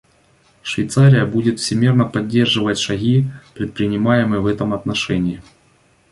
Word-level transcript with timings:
Швейцария 0.63 1.27
будет 1.27 1.59
всемерно 1.59 2.05
поддерживать 2.05 2.79
шаги, 2.79 3.27
предпринимаемые 3.53 4.41
в 4.41 4.47
этом 4.47 4.73
отношении. 4.73 5.43